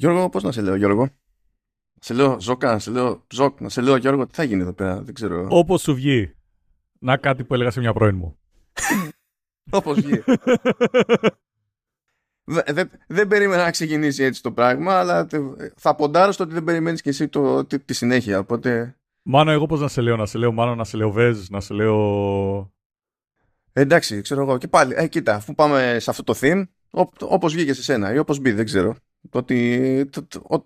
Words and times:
Γιώργο, 0.00 0.28
πώς 0.28 0.42
να 0.42 0.52
σε 0.52 0.60
λέω 0.60 0.74
Γιώργο; 0.74 1.02
Να 1.02 2.00
σε 2.00 2.14
λέω 2.14 2.40
Ζώκα, 2.40 2.72
να 2.72 2.78
σε 2.78 2.90
λέω 2.90 3.26
Ζώκ, 3.32 3.60
να 3.60 3.68
σε 3.68 3.80
λέω 3.80 3.96
Γιώργο, 3.96 4.26
τι 4.26 4.34
θα 4.34 4.42
γίνει 4.42 4.62
εδώ 4.62 4.72
πέρα, 4.72 5.02
δεν 5.02 5.14
ξέρω. 5.14 5.46
Όπως 5.50 5.80
σου 5.80 5.94
βγει. 5.94 6.34
Να 6.98 7.16
κάτι 7.16 7.44
που 7.44 7.54
έλεγα 7.54 7.70
σε 7.70 7.80
μια 7.80 7.92
πρώην 7.92 8.16
μου. 8.16 8.38
Όπως 9.78 10.00
βγει. 10.00 10.22
Δεν 12.44 12.90
δε 13.06 13.26
περίμενα 13.26 13.62
να 13.62 13.70
ξεκινήσει 13.70 14.22
έτσι 14.22 14.42
το 14.42 14.52
πράγμα, 14.52 14.98
αλλά 14.98 15.26
θα 15.76 15.94
ποντάρω 15.94 16.32
στο 16.32 16.44
ότι 16.44 16.52
δεν 16.52 16.64
περιμένεις 16.64 17.00
και 17.00 17.08
εσύ 17.08 17.28
το, 17.28 17.64
τη, 17.64 17.78
τη 17.80 17.94
συνέχεια, 17.94 18.38
οπότε... 18.38 18.96
Μάνο, 19.22 19.50
εγώ 19.50 19.66
πώς 19.66 19.80
να 19.80 19.88
σε 19.88 20.00
λέω, 20.00 20.16
να 20.16 20.26
σε 20.26 20.38
λέω 20.38 20.52
Μάνο, 20.52 20.74
να 20.74 20.84
σε 20.84 20.96
λέω 20.96 21.10
Βέζ, 21.10 21.48
να 21.48 21.60
σε 21.60 21.74
λέω... 21.74 22.72
Εντάξει, 23.72 24.20
ξέρω 24.20 24.42
εγώ. 24.42 24.58
Και 24.58 24.68
πάλι, 24.68 24.94
ε, 24.96 25.08
κοίτα, 25.08 25.34
αφού 25.34 25.54
πάμε 25.54 25.96
σε 26.00 26.10
αυτό 26.10 26.22
το 26.22 26.34
theme, 26.40 26.64
όπως 27.20 27.52
βγήκε 27.52 27.74
σε 27.74 27.82
σένα 27.82 28.12
ή 28.12 28.18
όπως 28.18 28.38
μπει, 28.38 28.52
δεν 28.52 28.64
ξέρω. 28.64 28.96
Ότι, 29.30 30.10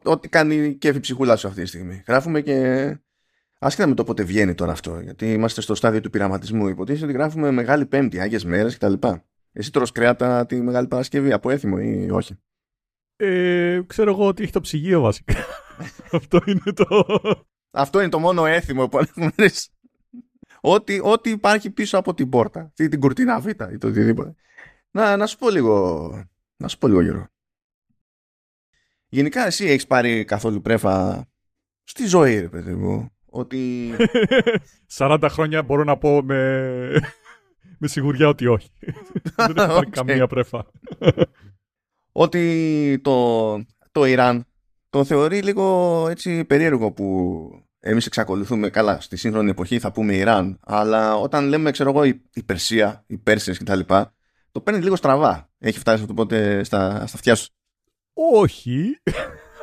ό,τι 0.02 0.29
κάνει 0.29 0.75
κέφι 0.75 1.00
ψυχούλα 1.00 1.37
σου 1.37 1.48
αυτή 1.48 1.62
τη 1.62 1.69
στιγμή. 1.69 2.02
Γράφουμε 2.06 2.41
και 2.41 2.98
Άσχετα 3.59 3.88
με 3.88 3.95
το 3.95 4.05
πότε 4.05 4.23
βγαίνει 4.23 4.55
τώρα 4.55 4.73
αυτό, 4.73 5.01
γιατί 5.01 5.33
είμαστε 5.33 5.61
στο 5.61 5.74
στάδιο 5.74 6.01
του 6.01 6.11
πειραματισμού. 6.11 6.69
Υποτίθεται 6.69 7.05
ότι 7.05 7.14
γράφουμε 7.14 7.51
Μεγάλη 7.51 7.87
Πέμπτη, 7.87 8.20
Άγιες 8.20 8.45
Μέρες 8.45 8.77
κτλ. 8.77 8.92
Εσύ 9.52 9.73
τρως 9.73 9.92
κρέατα 9.92 10.47
τη 10.47 10.61
Μεγάλη 10.61 10.87
Παρασκευή 10.87 11.33
από 11.33 11.51
έθιμο 11.51 11.77
ή 11.80 12.11
όχι; 12.11 12.38
Ε, 13.16 13.80
ξέρω 13.87 14.11
εγώ 14.11 14.27
ότι 14.27 14.42
έχει 14.42 14.52
το 14.52 14.61
ψυγείο 14.61 15.00
βασικά. 15.00 15.34
αυτό 16.12 16.41
είναι 16.47 16.73
το. 16.75 17.06
Αυτό 17.70 18.00
είναι 18.00 18.09
το 18.09 18.19
μόνο 18.19 18.47
έθιμο 18.47 18.89
που 18.89 18.98
έχουμε 18.98 19.30
ό,τι, 20.61 20.98
ό,τι 21.02 21.30
υπάρχει 21.30 21.70
πίσω 21.70 21.98
από 21.98 22.14
την 22.14 22.28
πόρτα. 22.28 22.73
Ή 22.77 22.89
την 22.89 23.00
κουρτίνα 23.00 23.41
β' 23.41 23.48
ή 23.48 23.55
το 23.55 23.86
οτιδήποτε. 23.86 24.34
Να, 24.91 25.16
να 25.16 25.27
σου 25.27 25.39
πω 25.39 25.50
λίγο. 25.50 26.09
Να 26.56 26.69
σου 26.69 26.78
πω 26.78 26.89
λίγο 26.89 27.00
γύρω. 27.00 27.28
Γενικά 29.14 29.46
εσύ 29.46 29.64
έχεις 29.64 29.86
πάρει 29.86 30.24
καθόλου 30.24 30.60
πρέφα 30.60 31.27
στη 31.84 32.06
ζωή, 32.06 32.41
ρε 32.41 32.48
παιδί 32.48 32.74
μου 32.74 33.10
ότι... 33.27 33.92
40 34.98 35.27
χρόνια 35.30 35.62
μπορώ 35.62 35.84
να 35.84 35.97
πω 35.97 36.22
με, 36.22 36.70
με 37.78 37.89
σιγουριά 37.89 38.28
ότι 38.28 38.47
όχι. 38.47 38.70
Δεν 39.36 39.56
έχω 39.56 39.78
okay. 39.78 39.89
καμία 39.91 40.27
πρέφα. 40.27 40.66
ότι 42.12 43.00
το, 43.02 43.55
το 43.92 44.05
Ιράν 44.05 44.47
το 44.91 45.05
θεωρεί 45.05 45.42
λίγο 45.42 46.06
έτσι 46.11 46.44
περίεργο 46.44 46.92
που 46.92 47.48
εμείς 47.80 48.06
εξακολουθούμε 48.06 48.70
καλά 48.70 49.00
στη 49.00 49.17
σύγχρονη 49.17 49.50
εποχή 49.50 49.78
θα 49.78 49.92
πούμε 49.92 50.14
Ιράν 50.14 50.58
αλλά 50.62 51.17
όταν 51.17 51.48
λέμε 51.48 51.70
ξέρω 51.70 51.91
εγώ 51.91 52.05
η, 52.05 52.22
η 52.33 52.42
Περσία, 52.42 53.05
οι 53.06 53.17
Πέρσες 53.17 53.58
κτλ 53.58 53.80
το 54.55 54.61
παίρνει 54.61 54.83
λίγο 54.83 54.96
στραβά. 54.96 55.50
Έχει 55.58 55.78
φτάσει 55.78 56.02
αυτό 56.02 56.14
πότε 56.14 56.64
στα, 56.64 57.06
στα 57.06 57.17
αυτιά 57.17 57.34
σου. 57.34 57.53
Όχι. 58.15 58.98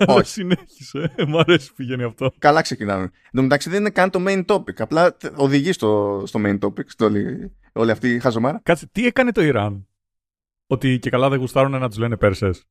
Όχι. 0.05 0.29
Συνέχισε. 0.39 1.13
Μ' 1.27 1.37
αρέσει 1.37 1.67
που 1.67 1.75
πηγαίνει 1.75 2.03
αυτό. 2.03 2.31
Καλά 2.37 2.61
ξεκινάμε. 2.61 3.03
Εν 3.03 3.31
τω 3.31 3.41
μεταξύ 3.41 3.69
δεν 3.69 3.79
είναι 3.79 3.89
καν 3.89 4.09
το 4.09 4.23
main 4.27 4.45
topic. 4.45 4.73
Απλά 4.77 5.17
οδηγεί 5.35 5.71
στο, 5.71 6.23
στο 6.25 6.39
main 6.43 6.59
topic, 6.59 6.85
στο 6.85 7.05
όλη, 7.05 7.55
όλη 7.73 7.91
αυτή 7.91 8.09
η 8.13 8.19
χαζομάρα. 8.19 8.59
Κάτσε, 8.63 8.87
τι 8.91 9.05
έκανε 9.05 9.31
το 9.31 9.41
Ιράν; 9.41 9.87
Ότι 10.67 10.99
και 10.99 11.09
καλά 11.09 11.29
δεν 11.29 11.39
γουστάρουν 11.39 11.79
να 11.79 11.87
τους 11.89 11.97
λένε 11.97 12.17
Πέρσες. 12.17 12.65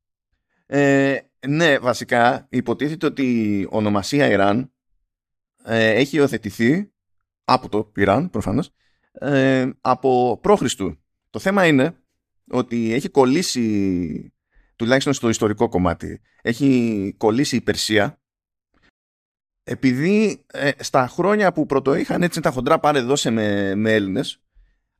Ε, 0.66 1.18
ναι, 1.48 1.78
βασικά 1.78 2.46
υποτίθεται 2.50 3.06
ότι 3.06 3.22
η 3.22 3.66
ονομασία 3.70 4.30
Ιράν 4.30 4.72
ε, 5.64 5.90
έχει 5.90 6.16
υιοθετηθεί 6.16 6.92
από 7.44 7.68
το 7.68 7.92
Ιράν 7.96 8.30
προφανώς 8.30 8.70
ε, 9.12 9.70
από 9.80 10.38
πρόχριστου. 10.42 10.98
Το 11.30 11.38
θέμα 11.38 11.66
είναι 11.66 11.94
ότι 12.50 12.92
έχει 12.92 13.08
κολλήσει 13.08 14.32
τουλάχιστον 14.80 15.12
στο 15.12 15.28
ιστορικό 15.28 15.68
κομμάτι, 15.68 16.20
έχει 16.42 17.14
κολλήσει 17.16 17.56
η 17.56 17.60
Περσία. 17.60 18.20
Επειδή 19.62 20.44
ε, 20.46 20.70
στα 20.78 21.08
χρόνια 21.08 21.52
που 21.52 21.66
πρώτο 21.66 21.94
είχαν 21.94 22.22
έτσι 22.22 22.40
τα 22.40 22.50
χοντρά 22.50 22.78
πάρε 22.78 23.00
δώσε 23.00 23.30
με, 23.30 23.74
με 23.74 23.92
Έλληνες 23.92 24.42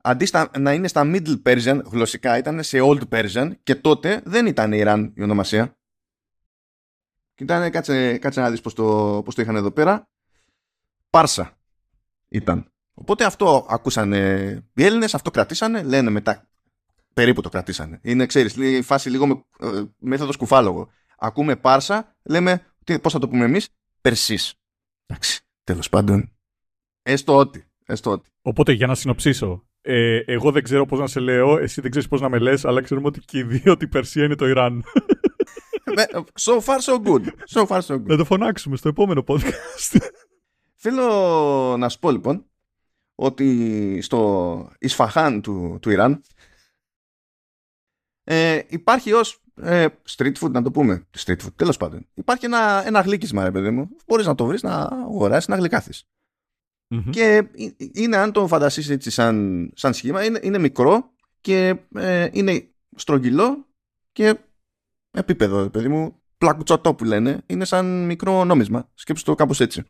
αντί 0.02 0.28
να 0.58 0.72
είναι 0.72 0.88
στα 0.88 1.02
Middle 1.04 1.42
Persian 1.42 1.80
γλωσσικά 1.84 2.38
ήταν 2.38 2.62
σε 2.62 2.78
Old 2.82 3.02
Persian 3.08 3.50
και 3.62 3.74
τότε 3.74 4.22
δεν 4.24 4.46
ήταν 4.46 4.72
Ιράν 4.72 5.12
η 5.16 5.22
ονομασία. 5.22 5.78
Κοιτάνε, 7.34 7.70
κάτσε, 7.70 8.18
κάτσε 8.18 8.40
να 8.40 8.50
δεις 8.50 8.60
πώς 8.60 8.74
το, 8.74 9.20
πώς 9.24 9.34
το 9.34 9.42
είχαν 9.42 9.56
εδώ 9.56 9.70
πέρα. 9.70 10.08
Πάρσα 11.10 11.58
ήταν. 12.28 12.72
Οπότε 12.94 13.24
αυτό 13.24 13.66
ακούσανε 13.70 14.18
οι 14.74 14.84
Έλληνες, 14.84 15.14
αυτό 15.14 15.30
κρατήσανε, 15.30 15.82
λένε 15.82 16.10
μετά 16.10 16.49
περίπου 17.14 17.40
το 17.40 17.48
κρατήσανε. 17.48 18.00
Είναι, 18.02 18.26
ξέρεις, 18.26 18.56
η 18.56 18.82
φάση 18.82 19.10
λίγο 19.10 19.26
με 19.26 19.44
ε, 19.60 19.82
μέθοδος 19.98 20.36
κουφάλογο. 20.36 20.90
Ακούμε 21.18 21.56
Πάρσα, 21.56 22.16
λέμε, 22.22 22.66
τι, 22.84 22.98
πώς 22.98 23.12
θα 23.12 23.18
το 23.18 23.28
πούμε 23.28 23.44
εμείς, 23.44 23.68
Περσής. 24.00 24.54
Εντάξει, 25.06 25.40
τέλος 25.64 25.88
πάντων. 25.88 26.32
Έστω 27.02 27.36
ότι. 27.36 27.64
Έστω 27.86 28.10
ότι. 28.10 28.30
Οπότε 28.42 28.72
για 28.72 28.86
να 28.86 28.94
συνοψίσω, 28.94 29.64
ε, 29.80 30.18
εγώ 30.26 30.50
δεν 30.50 30.62
ξέρω 30.62 30.86
πώς 30.86 30.98
να 30.98 31.06
σε 31.06 31.20
λέω, 31.20 31.58
εσύ 31.58 31.80
δεν 31.80 31.90
ξέρεις 31.90 32.08
πώς 32.08 32.20
να 32.20 32.28
με 32.28 32.38
λες, 32.38 32.64
αλλά 32.64 32.82
ξέρουμε 32.82 33.06
ότι 33.06 33.20
και 33.20 33.38
οι 33.38 33.42
δύο 33.42 33.72
ότι 33.72 33.84
η 33.84 33.88
Περσία 33.88 34.24
είναι 34.24 34.34
το 34.34 34.48
Ιράν. 34.48 34.84
so 36.46 36.60
far 36.60 36.78
so 36.78 37.02
good. 37.02 37.24
So 37.54 37.66
far 37.66 37.80
so 37.80 37.94
good. 37.94 38.06
Να 38.06 38.16
το 38.16 38.24
φωνάξουμε 38.24 38.76
στο 38.76 38.88
επόμενο 38.88 39.24
podcast. 39.26 39.98
Θέλω 40.74 41.76
να 41.76 41.88
σου 41.88 41.98
πω 41.98 42.10
λοιπόν 42.10 42.44
ότι 43.14 43.98
στο 44.02 44.72
Ισφαχάν 44.78 45.42
του, 45.42 45.78
του 45.82 45.90
Ιράν 45.90 46.22
ε, 48.32 48.60
υπάρχει 48.68 49.12
ως 49.12 49.38
ε, 49.62 49.86
street 50.16 50.32
food 50.40 50.50
να 50.50 50.62
το 50.62 50.70
πούμε 50.70 51.06
street 51.18 51.36
food 51.44 51.54
τέλος 51.56 51.76
πάντων. 51.76 52.06
Υπάρχει 52.14 52.44
ένα, 52.44 52.86
ένα 52.86 53.00
γλύκισμα 53.00 53.44
ρε 53.44 53.50
παιδί 53.50 53.70
μου. 53.70 53.88
Μπορείς 54.06 54.26
να 54.26 54.34
το 54.34 54.46
βρεις 54.46 54.62
να 54.62 54.82
αγοράσεις 54.82 55.48
να 55.48 55.56
γλυκαθεις 55.56 56.04
και 57.10 57.48
είναι 57.92 58.16
αν 58.16 58.32
το 58.32 58.46
φανταστείς 58.46 58.88
έτσι 58.88 59.10
σαν, 59.10 59.70
σαν 59.74 59.94
σχήμα 59.94 60.24
είναι, 60.24 60.40
είναι 60.42 60.58
μικρό 60.58 61.14
και 61.40 61.76
ε, 61.94 62.28
είναι 62.32 62.68
στρογγυλό 62.96 63.66
και 64.12 64.38
επίπεδο 65.10 65.62
ρε 65.62 65.68
παιδί 65.68 65.88
μου 65.88 66.22
πλακουτσοτό 66.38 66.94
που 66.94 67.04
λένε 67.04 67.42
είναι 67.46 67.64
σαν 67.64 68.04
μικρό 68.04 68.44
νόμισμα. 68.44 68.90
Σκέψου 68.94 69.24
το 69.24 69.34
κάπως 69.34 69.60
έτσι. 69.60 69.82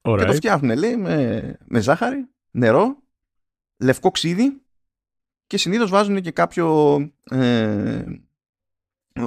Και 0.00 0.24
το 0.24 0.32
φτιάχνουν 0.32 0.78
λέει 0.78 0.96
με, 0.96 1.58
με 1.64 1.80
ζάχαρη 1.80 2.28
νερό 2.50 3.02
λευκό 3.78 4.10
ξύδι 4.10 4.62
και 5.50 5.58
συνήθως 5.58 5.90
βάζουν 5.90 6.20
και 6.20 6.30
κάποιο. 6.30 6.96
Ε, 7.30 8.04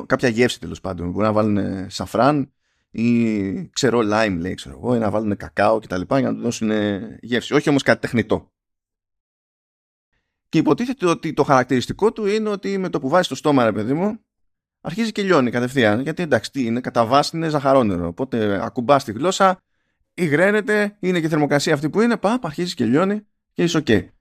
κάποια 0.05 0.29
γεύση 0.29 0.59
τέλος 0.59 0.81
πάντων. 0.81 1.11
Μπορεί 1.11 1.25
να 1.25 1.31
βάλουν 1.31 1.89
σαφράν 1.89 2.53
ή 2.91 3.69
ξέρω 3.69 3.99
lime, 4.03 4.37
λέει, 4.39 4.53
ξέρω 4.53 4.75
εγώ, 4.77 4.95
ή 4.95 4.99
να 4.99 5.09
βάλουν 5.09 5.37
κακάο 5.37 5.79
κτλ. 5.79 6.01
για 6.09 6.21
να 6.21 6.33
του 6.33 6.41
δώσουν 6.41 6.71
γεύση. 7.21 7.53
Όχι 7.53 7.69
όμως 7.69 7.83
κάτι 7.83 8.01
τεχνητό. 8.01 8.51
Και 10.49 10.57
υποτίθεται 10.57 11.05
ότι 11.05 11.33
το 11.33 11.43
χαρακτηριστικό 11.43 12.11
του 12.11 12.25
είναι 12.25 12.49
ότι 12.49 12.77
με 12.77 12.89
το 12.89 12.99
που 12.99 13.09
βάζει 13.09 13.23
στο 13.23 13.35
στόμα, 13.35 13.63
ρε 13.63 13.71
παιδί 13.71 13.93
μου, 13.93 14.19
αρχίζει 14.81 15.11
και 15.11 15.21
λιώνει 15.23 15.51
κατευθείαν. 15.51 16.01
Γιατί 16.01 16.23
εντάξει, 16.23 16.51
τι 16.51 16.65
είναι, 16.65 16.81
κατά 16.81 17.05
βάση 17.05 17.37
είναι 17.37 17.49
ζαχαρόνερο. 17.49 18.07
Οπότε 18.07 18.65
ακουμπά 18.65 18.97
τη 18.97 19.11
γλώσσα, 19.11 19.61
υγραίνεται, 20.13 20.97
είναι 20.99 21.19
και 21.19 21.25
η 21.25 21.29
θερμοκρασία 21.29 21.73
αυτή 21.73 21.89
που 21.89 22.01
είναι, 22.01 22.17
παπ, 22.17 22.45
αρχίζει 22.45 22.73
και 22.73 22.85
λιώνει 22.85 23.27
και 23.53 23.63
είσαι 23.63 23.83
OK. 23.85 24.12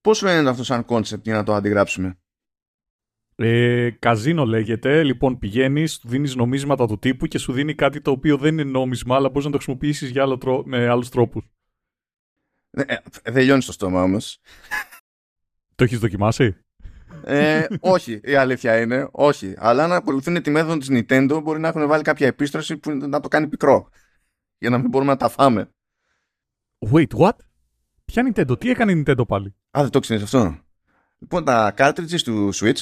Πώς 0.00 0.18
φαίνεται 0.18 0.48
αυτό 0.48 0.64
σαν 0.64 0.84
concept 0.84 1.24
για 1.24 1.34
να 1.34 1.42
το 1.42 1.54
αντιγράψουμε; 1.54 2.18
Ε, 3.34 3.90
καζίνο 3.90 4.44
λέγεται. 4.44 5.02
Λοιπόν, 5.02 5.38
πηγαίνεις, 5.38 5.98
του 5.98 6.08
δίνεις 6.08 6.34
νομίσματα 6.34 6.86
του 6.86 6.98
τύπου 6.98 7.26
και 7.26 7.38
σου 7.38 7.52
δίνει 7.52 7.74
κάτι 7.74 8.00
το 8.00 8.10
οποίο 8.10 8.36
δεν 8.36 8.58
είναι 8.58 8.70
νόμισμα, 8.70 9.16
αλλά 9.16 9.28
μπορείς 9.28 9.44
να 9.44 9.50
το 9.50 9.56
χρησιμοποιήσεις 9.56 10.16
άλλο 10.16 10.62
με 10.66 10.88
άλλους 10.88 11.08
τρόπους. 11.08 11.50
Ε, 12.70 12.82
ε, 12.82 12.96
δεν 13.30 13.44
λιώνεις 13.44 13.64
στο 13.64 13.72
στόμα 13.72 14.02
όμως. 14.02 14.40
Το 15.74 15.84
έχεις 15.84 15.98
δοκιμάσει; 15.98 16.56
Ε, 17.24 17.66
όχι, 17.80 18.20
η 18.24 18.34
αλήθεια 18.34 18.80
είναι. 18.80 19.08
Όχι. 19.10 19.54
Αλλά 19.56 19.84
αν 19.84 19.92
ακολουθούν 19.92 20.42
τη 20.42 20.50
μέθοδο 20.50 20.76
της 20.78 20.88
Nintendo, 20.90 21.40
μπορεί 21.42 21.60
να 21.60 21.68
έχουν 21.68 21.86
βάλει 21.86 22.02
κάποια 22.02 22.26
επίστρωση 22.26 22.76
που 22.76 22.90
να 22.90 23.20
το 23.20 23.28
κάνει 23.28 23.48
πικρό. 23.48 23.88
Για 24.58 24.70
να 24.70 24.78
μην 24.78 24.88
μπορούμε 24.88 25.10
να 25.10 25.16
τα 25.16 25.28
φάμε. 25.28 25.70
Wait, 26.92 27.08
what? 27.08 27.36
Ποια 28.12 28.32
Nintendo, 28.32 28.60
τι 28.60 28.70
έκανε 28.70 28.92
η 28.92 29.02
Nintendo 29.06 29.26
πάλι; 29.26 29.54
Α, 29.78 29.80
δεν 29.82 29.90
το 29.90 29.98
ξέρεις 29.98 30.22
αυτό. 30.22 30.58
Λοιπόν, 31.18 31.44
τα 31.44 31.74
cartridges 31.76 32.20
του 32.24 32.54
Switch 32.54 32.80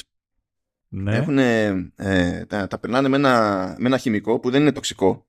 ναι. 0.87 1.15
έχουν, 1.15 1.37
ε, 1.37 2.45
τα, 2.47 2.67
τα 2.67 2.79
περνάνε 2.79 3.07
με 3.07 3.15
ένα, 3.15 3.75
με 3.79 3.87
ένα 3.87 3.97
χημικό 3.97 4.39
που 4.39 4.49
δεν 4.49 4.61
είναι 4.61 4.71
τοξικό. 4.71 5.25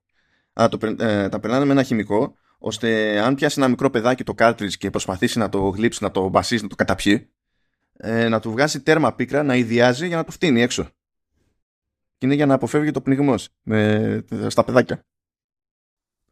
Αλλά 0.52 0.68
το, 0.68 0.94
ε, 0.98 1.28
τα 1.28 1.40
περνάνε 1.40 1.64
με 1.64 1.72
ένα 1.72 1.82
χημικό 1.82 2.36
ώστε 2.58 3.20
αν 3.20 3.34
πιάσει 3.34 3.60
ένα 3.60 3.68
μικρό 3.68 3.90
παιδάκι 3.90 4.24
το 4.24 4.34
cartridge 4.38 4.72
και 4.78 4.90
προσπαθήσει 4.90 5.38
να 5.38 5.48
το 5.48 5.68
γλύψει, 5.68 6.02
να 6.02 6.10
το 6.10 6.28
μπασίσει, 6.28 6.62
να 6.62 6.68
το 6.68 6.74
καταπιεί, 6.74 7.30
ε, 7.96 8.28
να 8.28 8.40
του 8.40 8.50
βγάζει 8.50 8.82
τέρμα 8.82 9.14
πίκρα, 9.14 9.42
να 9.42 9.54
ιδιάζει 9.54 10.06
για 10.06 10.16
να 10.16 10.24
το 10.24 10.30
φτύνει 10.30 10.62
έξω. 10.62 10.88
Και 12.18 12.26
είναι 12.26 12.34
για 12.34 12.46
να 12.46 12.54
αποφεύγει 12.54 12.90
το 12.90 13.00
πνιγμός 13.00 13.48
στα 14.46 14.64
παιδάκια. 14.64 15.04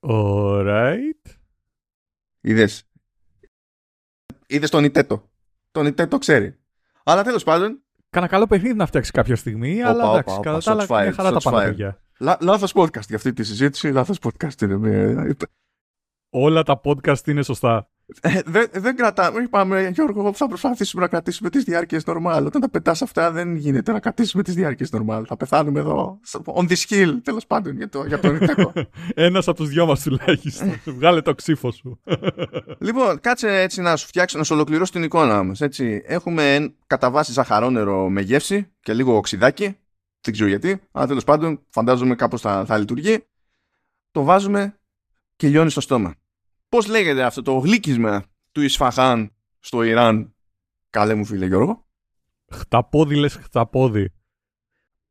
Alright. 0.00 1.30
Είδες. 2.40 2.86
Είδες 4.46 4.70
τον 4.70 4.84
Ιτέτο. 4.84 5.30
Τον 5.72 5.86
Ιτέτο 5.86 6.18
ξέρει. 6.18 6.56
Αλλά 7.04 7.22
τέλος 7.22 7.44
πάντων. 7.44 7.80
Κάνα 8.10 8.26
καλό 8.26 8.46
παιχνίδι 8.46 8.74
να 8.74 8.86
φτιάξει 8.86 9.10
κάποια 9.10 9.36
στιγμή, 9.36 9.82
αλλά 9.82 10.10
εντάξει, 10.10 10.40
κατά 10.42 10.58
τα 10.58 10.70
άλλα 10.70 11.02
είναι 11.02 11.12
χαρά 11.12 11.32
τα 11.32 11.40
πανάκια. 11.40 12.00
Λά, 12.18 12.36
λάθος 12.40 12.72
podcast 12.74 13.06
για 13.06 13.16
αυτή 13.16 13.32
τη 13.32 13.44
συζήτηση. 13.44 13.90
Λάθος 13.90 14.18
podcast 14.22 14.62
είναι. 14.62 15.36
Όλα 16.30 16.62
τα 16.62 16.80
podcast 16.84 17.26
είναι 17.26 17.42
σωστά. 17.42 17.88
Ε, 18.20 18.40
δεν, 18.46 18.68
δεν 18.72 18.96
κρατάμε. 18.96 19.42
Είπαμε, 19.42 19.88
Γιώργο, 19.88 20.32
θα 20.32 20.48
προσπαθήσουμε 20.48 21.02
να 21.02 21.08
κρατήσουμε 21.08 21.50
τις 21.50 21.64
διάρκειες 21.64 22.02
normal. 22.06 22.42
Όταν 22.46 22.60
τα 22.60 22.70
πετάς 22.70 23.02
αυτά, 23.02 23.30
δεν 23.30 23.56
γίνεται 23.56 23.92
να 23.92 24.00
κρατήσουμε 24.00 24.42
τις 24.42 24.54
διάρκειες 24.54 24.90
normal. 24.92 25.22
Θα 25.26 25.36
πεθάνουμε 25.36 25.80
εδώ. 25.80 26.20
On 26.44 26.68
the 26.68 26.76
skill, 26.76 27.18
τέλος 27.22 27.46
πάντων, 27.46 27.76
για, 27.76 27.88
το, 27.88 28.04
για 28.04 28.18
τον 28.18 28.34
Ιτέκο. 28.34 28.72
Ένας 29.14 29.48
από 29.48 29.56
τους 29.56 29.68
δυο 29.68 29.86
μας 29.86 30.02
τουλάχιστον. 30.02 30.80
Βγάλε 30.96 31.20
το 31.20 31.34
ξύφο 31.34 31.70
σου. 31.70 32.00
λοιπόν, 32.86 33.20
κάτσε 33.20 33.60
έτσι 33.60 33.80
να 33.80 33.96
σου 33.96 34.06
φτιάξω, 34.06 34.38
να 34.38 34.44
σου 34.44 34.54
ολοκληρώσω 34.54 34.92
την 34.92 35.02
εικόνα 35.02 35.42
μας. 35.42 35.60
Έχουμε 36.04 36.74
κατά 36.86 37.10
βάση 37.10 37.32
ζαχαρόνερο 37.32 38.08
με 38.08 38.20
γεύση 38.20 38.72
και 38.80 38.92
λίγο 38.92 39.16
οξυδάκι. 39.16 39.76
Δεν 40.20 40.34
ξέρω 40.34 40.48
γιατί, 40.48 40.80
αλλά 40.92 41.06
τέλος 41.06 41.24
πάντων, 41.24 41.64
φαντάζομαι 41.68 42.14
κάπως 42.14 42.40
θα, 42.40 42.64
θα 42.64 42.78
λειτουργεί. 42.78 43.24
Το 44.10 44.22
βάζουμε 44.22 44.78
και 45.36 45.48
λιώνει 45.48 45.70
στο 45.70 45.80
στόμα. 45.80 46.14
Πώς 46.68 46.86
λέγεται 46.86 47.24
αυτό 47.24 47.42
το 47.42 47.58
γλύκισμα 47.58 48.24
του 48.52 48.60
Ισφαχάν 48.60 49.34
στο 49.58 49.82
Ιράν, 49.82 50.34
καλέ 50.90 51.14
μου 51.14 51.24
φίλε 51.24 51.46
Γιώργο; 51.46 51.86
Χταπόδι 52.52 53.16
λες 53.16 53.34
χταπόδι. 53.34 54.12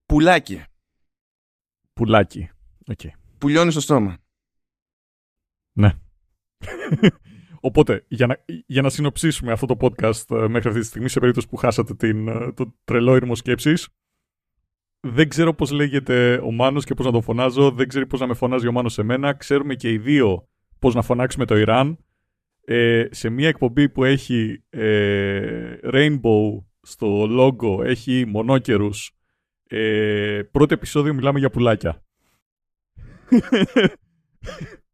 Πουλάκι. 0.05 0.63
Πουλάκι. 1.93 2.49
Okay. 2.85 3.09
Πουλιώνει 3.37 3.71
στο 3.71 3.79
στόμα. 3.79 4.17
Ναι. 5.71 5.93
Οπότε, 7.59 8.05
για 8.07 8.27
να, 8.27 8.43
για 8.65 8.81
να 8.81 8.89
συνοψίσουμε 8.89 9.51
αυτό 9.51 9.65
το 9.65 9.77
podcast 9.79 10.35
ε, 10.37 10.47
μέχρι 10.47 10.67
αυτή 10.69 10.79
τη 10.79 10.85
στιγμή, 10.85 11.09
σε 11.09 11.19
περίπτωση 11.19 11.47
που 11.47 11.55
χάσατε 11.55 11.95
την, 11.95 12.27
ε, 12.27 12.51
το 12.51 12.75
τρελό 12.83 13.15
ήρμο 13.15 13.35
σκέψης, 13.35 13.89
δεν 14.99 15.29
ξέρω 15.29 15.53
πώς 15.53 15.71
λέγεται 15.71 16.37
ο 16.43 16.51
Μάνος 16.51 16.85
και 16.85 16.93
πώς 16.93 17.05
να 17.05 17.11
τον 17.11 17.21
φωνάζω, 17.21 17.71
δεν 17.71 17.87
ξέρω 17.87 18.07
πώς 18.07 18.19
να 18.19 18.27
με 18.27 18.33
φωνάζει 18.33 18.67
ο 18.67 18.71
Μάνος 18.71 18.93
σε 18.93 19.03
μένα. 19.03 19.33
Ξέρουμε 19.33 19.75
και 19.75 19.91
οι 19.91 19.97
δύο 19.97 20.49
πώς 20.79 20.95
να 20.95 21.01
φωνάξουμε 21.01 21.45
το 21.45 21.57
Ιράν. 21.57 21.97
Ε, 22.65 23.05
σε 23.11 23.29
μια 23.29 23.47
εκπομπή 23.47 23.89
που 23.89 24.03
έχει 24.03 24.63
ε, 24.69 25.75
Rainbow 25.83 26.63
στο 26.81 27.27
logo, 27.29 27.85
έχει 27.85 28.25
μονόκερους. 28.27 29.11
Ε, 29.67 30.41
πρώτο 30.51 30.73
επεισόδιο 30.73 31.13
μιλάμε 31.13 31.39
για 31.39 31.49
πουλάκια. 31.49 32.03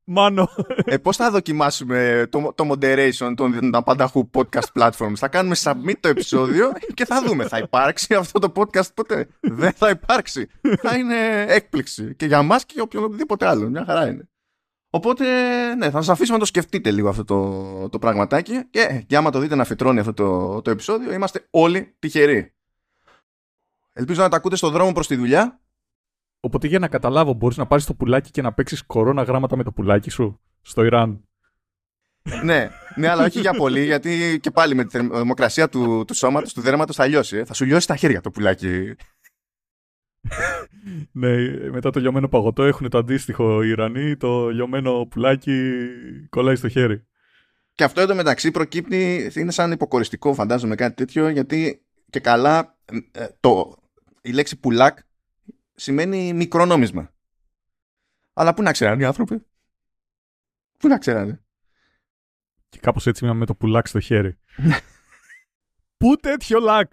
Μάνο. 0.04 0.50
Ε, 0.86 0.98
πώς 0.98 1.16
θα 1.16 1.32
δοκιμάσουμε 1.32 2.28
το, 2.30 2.54
το 2.56 2.70
moderation 2.72 3.34
των 3.36 3.76
απανταχού 3.76 4.30
podcast 4.34 4.82
platforms; 4.82 5.16
θα 5.16 5.28
κάνουμε 5.28 5.56
submit 5.64 5.94
το 6.00 6.08
επεισόδιο 6.08 6.72
και 6.94 7.06
θα 7.06 7.24
δούμε. 7.26 7.48
Θα 7.48 7.58
υπάρξει 7.58 8.14
αυτό 8.14 8.40
το 8.40 8.52
podcast; 8.56 8.94
Ποτέ. 8.94 9.28
Δεν 9.40 9.72
θα 9.72 9.90
υπάρξει. 9.90 10.48
θα 10.82 10.98
είναι 10.98 11.46
έκπληξη. 11.48 12.16
Και 12.16 12.26
για 12.26 12.42
μας 12.42 12.66
και 12.66 12.74
για 12.76 12.84
οποιονδήποτε 12.84 13.48
άλλο. 13.48 13.70
Μια 13.70 13.86
χαρά 13.86 14.08
είναι. 14.08 14.30
Οπότε, 14.94 15.26
ναι, 15.76 15.90
θα 15.90 15.98
σας 15.98 16.10
αφήσουμε 16.10 16.34
να 16.34 16.40
το 16.40 16.46
σκεφτείτε 16.46 16.92
λίγο 16.92 17.10
αυτό 17.10 17.24
το, 17.24 17.90
το 17.90 18.00
πραγματάκι 18.00 18.66
και, 18.70 19.04
και 19.08 19.18
άμα 19.18 19.30
το 19.30 19.40
δείτε 19.40 19.56
να 19.56 19.64
φυτρώνει 19.64 20.00
αυτό 20.00 20.14
το, 20.14 20.62
το 20.62 20.72
επεισόδιο, 20.72 21.14
είμαστε 21.14 21.48
όλοι 21.50 21.96
τυχεροί. 22.00 22.54
Ελπίζω 23.94 24.22
να 24.22 24.30
τα 24.30 24.38
ακούτε 24.38 24.56
στον 24.56 24.72
δρόμο 24.72 24.92
προς 24.92 25.08
τη 25.08 25.16
δουλειά. 25.16 25.62
Οπότε 26.40 26.68
για 26.68 26.80
να 26.80 26.88
καταλάβω, 26.88 27.34
μπορείς 27.34 27.58
να 27.58 27.66
πάρεις 27.68 27.86
το 27.86 27.94
πουλάκι 27.94 28.32
και 28.32 28.42
να 28.42 28.54
παίξεις 28.54 28.84
κορώνα 28.84 29.24
γράμματα 29.24 29.56
με 29.56 29.64
το 29.64 29.72
πουλάκι 29.72 30.10
σου 30.10 30.40
στο 30.62 30.84
Ιράν. 30.84 31.26
ναι, 32.44 32.70
ναι, 32.96 33.08
αλλά 33.08 33.24
όχι 33.24 33.40
για 33.40 33.54
πολύ, 33.54 33.84
γιατί 33.84 34.40
και 34.42 34.52
πάλι 34.52 34.76
με 34.76 34.84
τη 34.84 34.90
θερμοκρασία 34.90 35.70
του, 35.70 36.04
του 36.08 36.14
σώματος, 36.14 36.54
του 36.54 36.62
δέρματος 36.62 36.96
θα 36.96 37.08
λιώσει. 37.08 37.38
Ε. 37.38 37.46
Θα 37.46 37.54
σου 37.54 37.66
λιώσει 37.66 37.88
τα 37.88 37.96
χέρια 37.96 38.22
το 38.22 38.32
πουλάκι 38.32 38.96
ναι, 41.12 41.36
μετά 41.70 41.90
το 41.90 42.00
λιωμένο 42.00 42.28
παγωτό 42.28 42.64
έχουν 42.64 42.90
το 42.90 42.98
αντίστοιχο 42.98 43.64
οι 43.64 43.70
Ιρανοί, 43.70 44.18
το 44.18 44.50
λιωμένο 44.50 45.06
πουλάκι 45.06 45.88
κολλάει 46.30 46.56
στο 46.56 46.70
χέρι. 46.70 47.06
Και 47.74 47.84
αυτό 47.84 48.02
εδώ 48.02 48.16
μεταξύ 48.16 48.52
προκύπτει, 48.52 49.32
είναι 49.36 49.52
σαν 49.52 49.72
υποκοριστικό 49.72 50.34
φαντάζομαι 50.34 50.76
κάτι 50.76 50.96
τέτοιο, 50.96 51.30
γιατί 51.30 51.86
και 52.10 52.20
καλά 52.20 52.78
ε, 53.12 53.28
το, 53.40 53.78
η 54.22 54.32
λέξη 54.32 54.60
πουλάκ 54.60 54.98
σημαίνει 55.76 56.34
μικρό 56.34 56.66
νόμισμα. 56.66 57.14
Αλλά 58.34 58.54
πού 58.54 58.62
να 58.62 58.72
ξέρανε 58.72 59.02
οι 59.02 59.06
άνθρωποι; 59.06 59.46
Πού 60.78 60.88
να 60.88 60.98
ξέρανε; 60.98 61.44
Και 62.70 62.80
κάπως 62.82 63.08
έτσι 63.08 63.26
με 63.26 63.46
το 63.46 63.56
πουλάκ 63.56 63.88
στο 63.88 64.00
χέρι. 64.00 64.38
Πού 66.02 66.16
τέτοιο 66.16 66.60
λάκ. 66.60 66.92